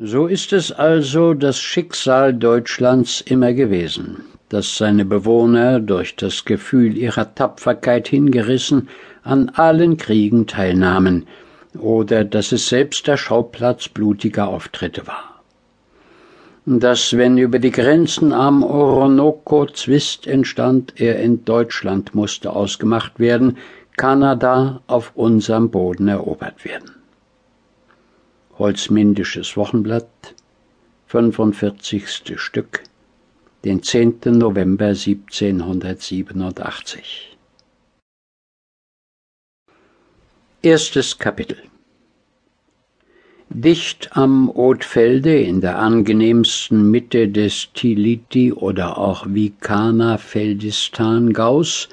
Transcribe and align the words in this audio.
So 0.00 0.28
ist 0.28 0.52
es 0.52 0.70
also 0.70 1.34
das 1.34 1.58
Schicksal 1.58 2.32
Deutschlands 2.32 3.20
immer 3.20 3.52
gewesen, 3.52 4.18
dass 4.48 4.76
seine 4.76 5.04
Bewohner 5.04 5.80
durch 5.80 6.14
das 6.14 6.44
Gefühl 6.44 6.96
ihrer 6.96 7.34
Tapferkeit 7.34 8.06
hingerissen 8.06 8.88
an 9.24 9.48
allen 9.48 9.96
Kriegen 9.96 10.46
teilnahmen, 10.46 11.26
oder 11.76 12.22
dass 12.22 12.52
es 12.52 12.68
selbst 12.68 13.08
der 13.08 13.16
Schauplatz 13.16 13.88
blutiger 13.88 14.46
Auftritte 14.46 15.04
war. 15.08 15.42
Dass, 16.64 17.16
wenn 17.16 17.36
über 17.36 17.58
die 17.58 17.72
Grenzen 17.72 18.32
am 18.32 18.62
Orinoco 18.62 19.66
Zwist 19.66 20.28
entstand, 20.28 20.92
er 21.00 21.18
in 21.18 21.44
Deutschland 21.44 22.14
musste 22.14 22.52
ausgemacht 22.52 23.18
werden, 23.18 23.56
Kanada 23.96 24.80
auf 24.86 25.10
unserem 25.16 25.70
Boden 25.70 26.06
erobert 26.06 26.64
werden. 26.64 26.97
Holzmindisches 28.58 29.56
Wochenblatt, 29.56 30.34
45. 31.06 32.40
Stück, 32.40 32.82
den 33.64 33.84
10. 33.84 34.18
November 34.24 34.88
1787. 34.88 37.36
Erstes 40.62 41.18
Kapitel 41.18 41.58
Dicht 43.48 44.16
am 44.16 44.50
Othfelde 44.50 45.40
in 45.40 45.60
der 45.60 45.78
angenehmsten 45.78 46.90
Mitte 46.90 47.28
des 47.28 47.68
Tiliti 47.74 48.52
oder 48.52 48.98
auch 48.98 49.24
Vikana-Feldistan-Gaus 49.28 51.88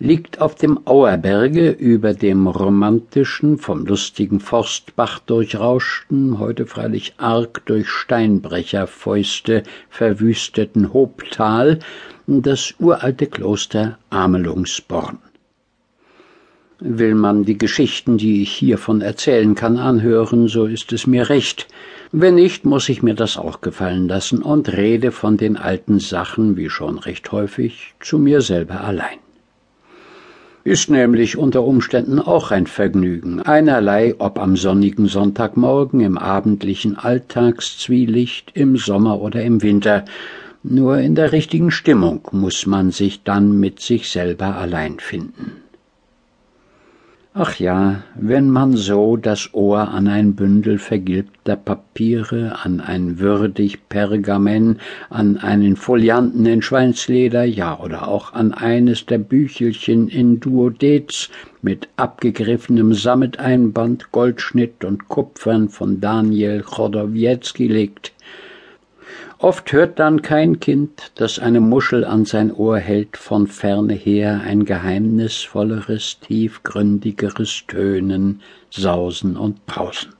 liegt 0.00 0.40
auf 0.40 0.54
dem 0.54 0.86
Auerberge 0.86 1.70
über 1.70 2.14
dem 2.14 2.46
romantischen, 2.46 3.58
vom 3.58 3.84
lustigen 3.84 4.40
Forstbach 4.40 5.18
durchrauschten, 5.18 6.38
heute 6.38 6.66
freilich 6.66 7.14
arg 7.18 7.66
durch 7.66 7.88
Steinbrecherfäuste 7.88 9.64
verwüsteten 9.88 10.92
Hobtal 10.92 11.80
das 12.26 12.74
uralte 12.78 13.26
Kloster 13.26 13.98
Amelungsborn. 14.10 15.18
Will 16.80 17.16
man 17.16 17.44
die 17.44 17.58
Geschichten, 17.58 18.18
die 18.18 18.42
ich 18.42 18.52
hiervon 18.52 19.00
erzählen 19.00 19.56
kann, 19.56 19.78
anhören, 19.78 20.46
so 20.46 20.66
ist 20.66 20.92
es 20.92 21.08
mir 21.08 21.28
recht. 21.28 21.66
Wenn 22.12 22.36
nicht, 22.36 22.64
muss 22.64 22.88
ich 22.88 23.02
mir 23.02 23.14
das 23.14 23.36
auch 23.36 23.60
gefallen 23.60 24.06
lassen 24.06 24.42
und 24.42 24.68
rede 24.68 25.10
von 25.10 25.36
den 25.36 25.56
alten 25.56 25.98
Sachen, 25.98 26.56
wie 26.56 26.70
schon 26.70 26.98
recht 26.98 27.32
häufig, 27.32 27.94
zu 27.98 28.18
mir 28.18 28.42
selber 28.42 28.82
allein. 28.82 29.18
Ist 30.68 30.90
nämlich 30.90 31.38
unter 31.38 31.64
Umständen 31.64 32.18
auch 32.18 32.50
ein 32.50 32.66
Vergnügen, 32.66 33.40
einerlei 33.40 34.14
ob 34.18 34.38
am 34.38 34.54
sonnigen 34.54 35.06
Sonntagmorgen, 35.06 36.00
im 36.00 36.18
abendlichen 36.18 36.98
Alltagszwielicht, 36.98 38.50
im 38.52 38.76
Sommer 38.76 39.18
oder 39.22 39.42
im 39.42 39.62
Winter, 39.62 40.04
nur 40.62 40.98
in 40.98 41.14
der 41.14 41.32
richtigen 41.32 41.70
Stimmung 41.70 42.28
muss 42.32 42.66
man 42.66 42.90
sich 42.90 43.22
dann 43.22 43.58
mit 43.58 43.80
sich 43.80 44.10
selber 44.10 44.56
allein 44.56 44.98
finden. 45.00 45.52
Ach 47.40 47.54
ja, 47.60 48.02
wenn 48.16 48.50
man 48.50 48.76
so 48.76 49.16
das 49.16 49.54
Ohr 49.54 49.90
an 49.90 50.08
ein 50.08 50.34
Bündel 50.34 50.80
vergilbter 50.80 51.54
Papiere, 51.54 52.58
an 52.64 52.80
ein 52.80 53.20
würdig 53.20 53.88
Pergamen, 53.88 54.80
an 55.08 55.36
einen 55.36 55.76
Folianten 55.76 56.46
in 56.46 56.62
Schweinsleder, 56.62 57.44
ja 57.44 57.78
oder 57.78 58.08
auch 58.08 58.32
an 58.32 58.52
eines 58.52 59.06
der 59.06 59.18
Büchelchen 59.18 60.08
in 60.08 60.40
Duodez 60.40 61.30
mit 61.62 61.88
abgegriffenem 61.94 62.92
Sammeteinband, 62.92 64.10
Goldschnitt 64.10 64.84
und 64.84 65.06
Kupfern 65.06 65.68
von 65.68 66.00
Daniel 66.00 66.62
Chodowiecki 66.62 67.68
legt, 67.68 68.14
Oft 69.40 69.72
hört 69.72 70.00
dann 70.00 70.22
kein 70.22 70.58
Kind, 70.58 71.12
das 71.14 71.38
eine 71.38 71.60
Muschel 71.60 72.04
an 72.04 72.24
sein 72.24 72.52
Ohr 72.52 72.78
hält, 72.78 73.16
von 73.16 73.46
ferne 73.46 73.94
her 73.94 74.40
ein 74.44 74.64
geheimnisvolleres, 74.64 76.18
tiefgründigeres 76.18 77.64
Tönen, 77.68 78.42
Sausen 78.70 79.36
und 79.36 79.64
Brausen. 79.64 80.17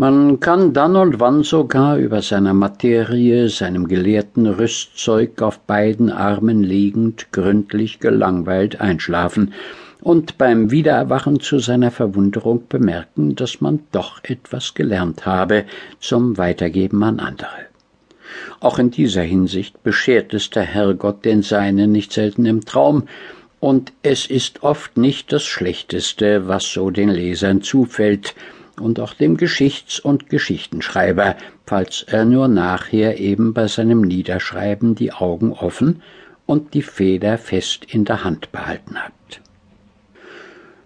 Man 0.00 0.38
kann 0.38 0.74
dann 0.74 0.94
und 0.94 1.18
wann 1.18 1.42
sogar 1.42 1.96
über 1.96 2.22
seiner 2.22 2.54
Materie, 2.54 3.48
seinem 3.48 3.88
gelehrten 3.88 4.46
Rüstzeug 4.46 5.42
auf 5.42 5.58
beiden 5.58 6.08
Armen 6.12 6.62
liegend, 6.62 7.32
gründlich 7.32 7.98
gelangweilt 7.98 8.80
einschlafen, 8.80 9.54
und 10.00 10.38
beim 10.38 10.70
Wiedererwachen 10.70 11.40
zu 11.40 11.58
seiner 11.58 11.90
Verwunderung 11.90 12.68
bemerken, 12.68 13.34
dass 13.34 13.60
man 13.60 13.80
doch 13.90 14.22
etwas 14.22 14.74
gelernt 14.74 15.26
habe 15.26 15.64
zum 15.98 16.38
Weitergeben 16.38 17.02
an 17.02 17.18
andere. 17.18 17.66
Auch 18.60 18.78
in 18.78 18.92
dieser 18.92 19.22
Hinsicht 19.22 19.82
beschert 19.82 20.32
es 20.32 20.48
der 20.50 20.62
Herrgott 20.62 21.24
den 21.24 21.42
Seinen 21.42 21.90
nicht 21.90 22.12
selten 22.12 22.46
im 22.46 22.64
Traum, 22.64 23.08
und 23.58 23.92
es 24.04 24.26
ist 24.26 24.62
oft 24.62 24.96
nicht 24.96 25.32
das 25.32 25.42
Schlechteste, 25.42 26.46
was 26.46 26.72
so 26.72 26.90
den 26.90 27.08
Lesern 27.08 27.62
zufällt, 27.62 28.36
und 28.80 29.00
auch 29.00 29.14
dem 29.14 29.36
Geschichts- 29.36 30.00
und 30.00 30.28
Geschichtenschreiber, 30.28 31.36
falls 31.66 32.02
er 32.02 32.24
nur 32.24 32.48
nachher 32.48 33.18
eben 33.18 33.54
bei 33.54 33.68
seinem 33.68 34.02
Niederschreiben 34.02 34.94
die 34.94 35.12
Augen 35.12 35.52
offen 35.52 36.02
und 36.46 36.74
die 36.74 36.82
Feder 36.82 37.38
fest 37.38 37.84
in 37.88 38.04
der 38.04 38.24
Hand 38.24 38.52
behalten 38.52 38.96
hat. 38.96 39.12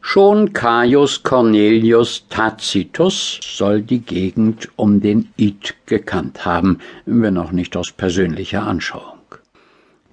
Schon 0.00 0.52
Caius 0.52 1.24
Cornelius 1.24 2.28
Tacitus 2.28 3.40
soll 3.42 3.82
die 3.82 3.98
Gegend 3.98 4.68
um 4.76 5.00
den 5.00 5.30
Id 5.36 5.74
gekannt 5.86 6.44
haben, 6.44 6.78
wenn 7.06 7.36
auch 7.36 7.50
nicht 7.50 7.76
aus 7.76 7.90
persönlicher 7.90 8.62
Anschauung. 8.62 9.15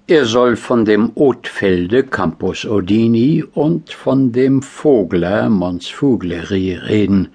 Er 0.06 0.26
soll 0.26 0.58
von 0.58 0.84
dem 0.84 1.14
Othfelde 1.16 2.04
Campus 2.04 2.66
Odini 2.66 3.42
und 3.42 3.94
von 3.94 4.34
dem 4.34 4.62
Vogler 4.62 5.48
Mons 5.48 5.88
Fugleri 5.88 6.74
reden. 6.74 7.30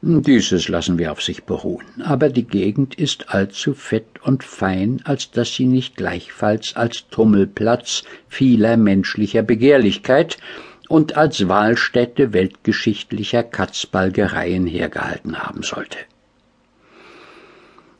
Dieses 0.00 0.68
lassen 0.68 0.96
wir 0.96 1.10
auf 1.10 1.20
sich 1.20 1.42
beruhen, 1.42 2.00
aber 2.04 2.28
die 2.28 2.46
Gegend 2.46 2.94
ist 2.94 3.34
allzu 3.34 3.74
fett 3.74 4.06
und 4.22 4.44
fein, 4.44 5.00
als 5.02 5.32
dass 5.32 5.56
sie 5.56 5.66
nicht 5.66 5.96
gleichfalls 5.96 6.76
als 6.76 7.08
Tummelplatz 7.08 8.04
vieler 8.28 8.76
menschlicher 8.76 9.42
Begehrlichkeit 9.42 10.38
und 10.88 11.16
als 11.16 11.48
Wahlstätte 11.48 12.32
weltgeschichtlicher 12.32 13.42
Katzbalgereien 13.42 14.68
hergehalten 14.68 15.40
haben 15.40 15.64
sollte. 15.64 15.98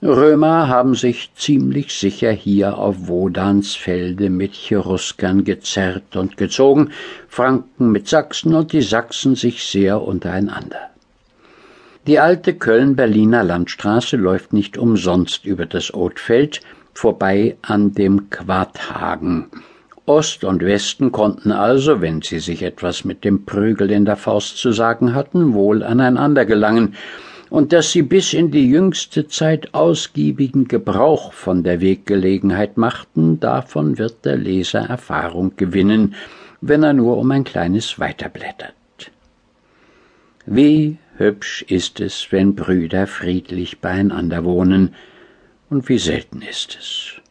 Römer 0.00 0.68
haben 0.68 0.94
sich 0.94 1.30
ziemlich 1.34 1.92
sicher 1.92 2.30
hier 2.30 2.78
auf 2.78 3.08
Wodans 3.08 3.74
Felde 3.74 4.30
mit 4.30 4.52
Cheruskern 4.54 5.42
gezerrt 5.42 6.14
und 6.14 6.36
gezogen, 6.36 6.92
Franken 7.28 7.90
mit 7.90 8.06
Sachsen 8.06 8.54
und 8.54 8.72
die 8.72 8.82
Sachsen 8.82 9.34
sich 9.34 9.64
sehr 9.64 10.00
untereinander. 10.00 10.90
Die 12.06 12.20
alte 12.20 12.54
Köln-Berliner 12.54 13.42
Landstraße 13.42 14.16
läuft 14.16 14.52
nicht 14.52 14.78
umsonst 14.78 15.44
über 15.44 15.66
das 15.66 15.92
Othfeld, 15.92 16.60
vorbei 16.94 17.56
an 17.62 17.92
dem 17.92 18.30
Quadhagen, 18.30 19.46
Ost 20.08 20.42
und 20.42 20.64
Westen 20.64 21.12
konnten 21.12 21.52
also, 21.52 22.00
wenn 22.00 22.22
sie 22.22 22.38
sich 22.38 22.62
etwas 22.62 23.04
mit 23.04 23.24
dem 23.24 23.44
Prügel 23.44 23.90
in 23.90 24.06
der 24.06 24.16
Faust 24.16 24.56
zu 24.56 24.72
sagen 24.72 25.14
hatten, 25.14 25.52
wohl 25.52 25.82
aneinander 25.82 26.46
gelangen, 26.46 26.94
und 27.50 27.72
dass 27.72 27.92
sie 27.92 28.02
bis 28.02 28.32
in 28.32 28.50
die 28.50 28.68
jüngste 28.68 29.26
Zeit 29.28 29.74
ausgiebigen 29.74 30.68
Gebrauch 30.68 31.32
von 31.32 31.62
der 31.62 31.80
Weggelegenheit 31.80 32.76
machten, 32.76 33.40
davon 33.40 33.98
wird 33.98 34.24
der 34.24 34.36
Leser 34.36 34.80
Erfahrung 34.80 35.56
gewinnen, 35.56 36.14
wenn 36.60 36.82
er 36.82 36.92
nur 36.92 37.16
um 37.16 37.30
ein 37.30 37.44
kleines 37.44 37.98
weiterblättert. 37.98 38.74
Wie 40.46 40.98
hübsch 41.16 41.62
ist 41.68 42.00
es, 42.00 42.28
wenn 42.30 42.54
Brüder 42.54 43.06
friedlich 43.06 43.80
beieinander 43.80 44.44
wohnen, 44.44 44.94
und 45.70 45.88
wie 45.90 45.98
selten 45.98 46.40
ist 46.40 46.78
es. 46.80 47.27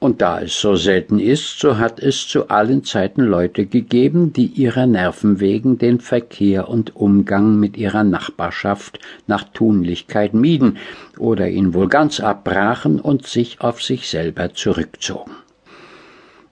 Und 0.00 0.22
da 0.22 0.40
es 0.40 0.60
so 0.60 0.76
selten 0.76 1.18
ist, 1.18 1.58
so 1.58 1.78
hat 1.78 1.98
es 1.98 2.28
zu 2.28 2.50
allen 2.50 2.84
Zeiten 2.84 3.22
Leute 3.22 3.66
gegeben, 3.66 4.32
die 4.32 4.46
ihrer 4.46 4.86
Nerven 4.86 5.40
wegen 5.40 5.78
den 5.78 5.98
Verkehr 5.98 6.68
und 6.68 6.94
Umgang 6.94 7.58
mit 7.58 7.76
ihrer 7.76 8.04
Nachbarschaft 8.04 9.00
nach 9.26 9.42
Tunlichkeit 9.42 10.34
mieden 10.34 10.76
oder 11.18 11.48
ihn 11.48 11.74
wohl 11.74 11.88
ganz 11.88 12.20
abbrachen 12.20 13.00
und 13.00 13.26
sich 13.26 13.60
auf 13.60 13.82
sich 13.82 14.08
selber 14.08 14.54
zurückzogen. 14.54 15.32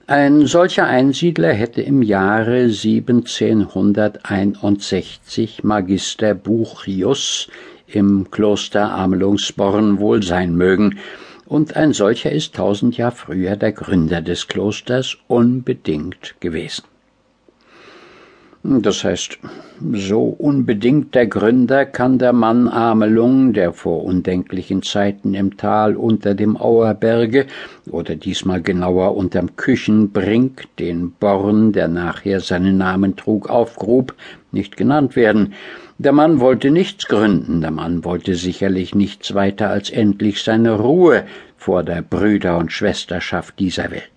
Ein 0.07 0.45
solcher 0.45 0.85
Einsiedler 0.85 1.53
hätte 1.53 1.81
im 1.81 2.01
Jahre 2.01 2.63
1761 2.63 5.63
Magister 5.63 6.33
Buchius 6.33 7.47
im 7.87 8.29
Kloster 8.29 8.91
Amelungsborn 8.91 9.99
wohl 9.99 10.21
sein 10.23 10.55
mögen, 10.55 10.99
und 11.47 11.75
ein 11.75 11.93
solcher 11.93 12.31
ist 12.31 12.55
tausend 12.55 12.97
Jahr 12.97 13.11
früher 13.11 13.55
der 13.55 13.71
Gründer 13.71 14.21
des 14.21 14.47
Klosters 14.47 15.17
unbedingt 15.27 16.35
gewesen. 16.39 16.83
Das 18.69 19.05
heißt, 19.05 19.39
so 19.93 20.23
unbedingt 20.23 21.15
der 21.15 21.25
Gründer 21.25 21.85
kann 21.85 22.19
der 22.19 22.33
Mann 22.33 22.67
Amelung, 22.67 23.53
der 23.53 23.71
vor 23.71 24.03
undenklichen 24.03 24.83
Zeiten 24.83 25.33
im 25.33 25.55
Tal 25.55 25.95
unter 25.95 26.35
dem 26.35 26.57
Auerberge 26.57 27.45
oder 27.89 28.17
diesmal 28.17 28.61
genauer 28.61 29.15
unterm 29.15 29.55
Küchenbrink 29.55 30.65
den 30.79 31.11
Born, 31.11 31.71
der 31.71 31.87
nachher 31.87 32.41
seinen 32.41 32.77
Namen 32.77 33.15
trug, 33.15 33.49
aufgrub, 33.49 34.13
nicht 34.51 34.75
genannt 34.75 35.15
werden. 35.15 35.53
Der 35.97 36.11
Mann 36.11 36.41
wollte 36.41 36.69
nichts 36.69 37.07
gründen, 37.07 37.61
der 37.61 37.71
Mann 37.71 38.03
wollte 38.03 38.35
sicherlich 38.35 38.93
nichts 38.93 39.33
weiter 39.33 39.69
als 39.69 39.89
endlich 39.89 40.43
seine 40.43 40.73
Ruhe 40.73 41.23
vor 41.55 41.83
der 41.83 42.01
Brüder- 42.01 42.57
und 42.57 42.73
Schwesterschaft 42.73 43.59
dieser 43.59 43.91
Welt. 43.91 44.11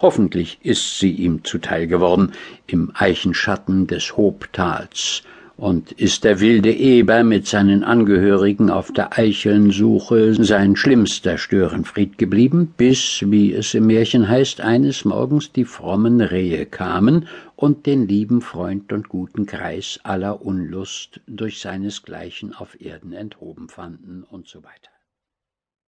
Hoffentlich 0.00 0.58
ist 0.62 0.98
sie 0.98 1.12
ihm 1.12 1.44
zuteil 1.44 1.86
geworden 1.86 2.32
im 2.66 2.90
Eichenschatten 2.94 3.86
des 3.86 4.16
Hobtals, 4.16 5.22
und 5.60 5.92
ist 5.92 6.24
der 6.24 6.40
wilde 6.40 6.72
Eber 6.72 7.22
mit 7.22 7.46
seinen 7.46 7.84
Angehörigen 7.84 8.70
auf 8.70 8.92
der 8.92 9.18
Eichelnsuche 9.18 10.42
sein 10.42 10.74
schlimmster 10.74 11.36
Störenfried 11.36 12.16
geblieben, 12.16 12.72
bis, 12.78 13.22
wie 13.26 13.52
es 13.52 13.74
im 13.74 13.86
Märchen 13.86 14.26
heißt, 14.26 14.62
eines 14.62 15.04
Morgens 15.04 15.52
die 15.52 15.66
frommen 15.66 16.22
Rehe 16.22 16.64
kamen 16.64 17.28
und 17.56 17.84
den 17.84 18.08
lieben 18.08 18.40
Freund 18.40 18.90
und 18.90 19.10
guten 19.10 19.44
Kreis 19.44 20.00
aller 20.02 20.40
Unlust 20.40 21.20
durch 21.26 21.60
seinesgleichen 21.60 22.54
auf 22.54 22.80
Erden 22.80 23.12
enthoben 23.12 23.68
fanden 23.68 24.24
und 24.30 24.48
so 24.48 24.64
weiter. 24.64 24.90